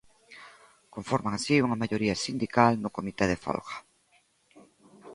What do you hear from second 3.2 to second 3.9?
de folga.